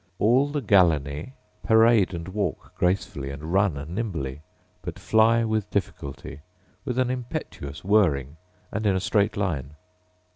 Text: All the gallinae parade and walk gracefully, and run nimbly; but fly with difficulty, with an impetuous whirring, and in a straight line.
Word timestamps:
All 0.17 0.47
the 0.47 0.63
gallinae 0.63 1.33
parade 1.61 2.11
and 2.15 2.27
walk 2.29 2.73
gracefully, 2.75 3.29
and 3.29 3.53
run 3.53 3.75
nimbly; 3.93 4.41
but 4.81 4.97
fly 4.97 5.43
with 5.43 5.69
difficulty, 5.69 6.39
with 6.83 6.97
an 6.97 7.11
impetuous 7.11 7.83
whirring, 7.83 8.37
and 8.71 8.87
in 8.87 8.95
a 8.95 8.99
straight 8.99 9.37
line. 9.37 9.75